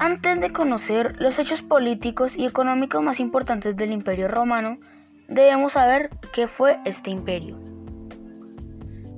[0.00, 4.78] Antes de conocer los hechos políticos y económicos más importantes del Imperio Romano,
[5.26, 7.58] debemos saber qué fue este imperio.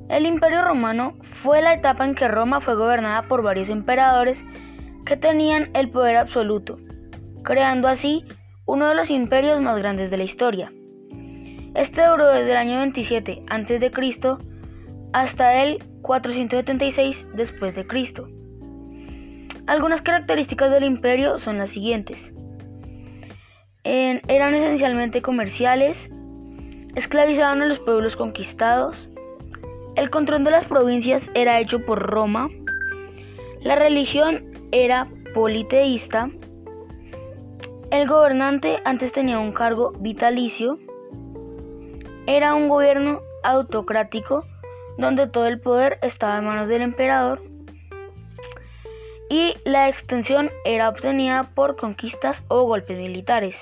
[0.09, 4.43] El Imperio Romano fue la etapa en que Roma fue gobernada por varios emperadores
[5.05, 6.79] que tenían el poder absoluto,
[7.45, 8.25] creando así
[8.65, 10.73] uno de los imperios más grandes de la historia.
[11.75, 13.93] Este duró desde el año 27 a.C.
[15.13, 18.29] hasta el 476 después de Cristo.
[19.71, 22.33] Algunas características del imperio son las siguientes.
[23.85, 26.11] eran esencialmente comerciales,
[26.97, 29.09] esclavizaban a los pueblos conquistados,
[29.95, 32.49] el control de las provincias era hecho por Roma,
[33.61, 36.29] la religión era politeísta,
[37.93, 40.81] el gobernante antes tenía un cargo vitalicio,
[42.27, 44.45] era un gobierno autocrático
[44.99, 47.50] donde todo el poder estaba en manos del emperador
[49.31, 53.57] y la extensión era obtenida por conquistas o golpes militares.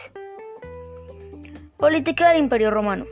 [1.76, 3.04] Política del Imperio Romano.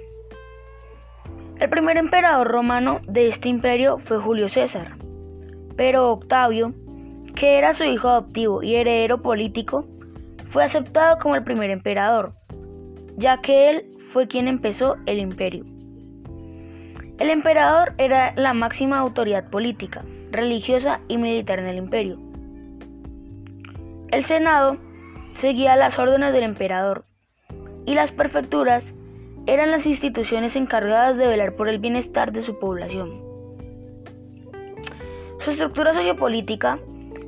[1.61, 4.97] El primer emperador romano de este imperio fue Julio César,
[5.77, 6.73] pero Octavio,
[7.35, 9.87] que era su hijo adoptivo y heredero político,
[10.51, 12.33] fue aceptado como el primer emperador,
[13.17, 15.65] ya que él fue quien empezó el imperio.
[17.19, 22.19] El emperador era la máxima autoridad política, religiosa y militar en el imperio.
[24.17, 24.79] El Senado
[25.35, 27.05] seguía las órdenes del emperador
[27.85, 28.95] y las prefecturas
[29.45, 33.21] eran las instituciones encargadas de velar por el bienestar de su población.
[35.41, 36.79] Su estructura sociopolítica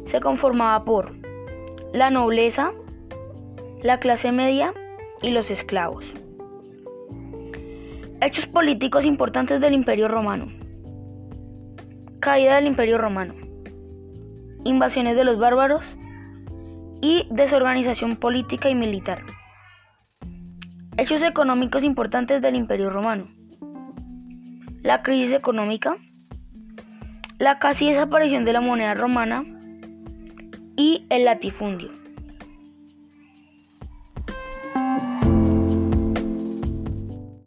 [0.06, 1.12] se conformaba por
[1.92, 2.72] la nobleza,
[3.82, 4.72] la clase media
[5.20, 6.06] y los esclavos.
[8.22, 10.50] Hechos políticos importantes del Imperio Romano.
[12.20, 13.34] Caída del Imperio Romano.
[14.64, 15.84] Invasiones de los bárbaros
[17.00, 19.22] y desorganización política y militar.
[20.96, 23.28] Hechos económicos importantes del Imperio Romano.
[24.82, 25.96] La crisis económica,
[27.38, 29.44] la casi desaparición de la moneda romana
[30.76, 31.90] y el latifundio.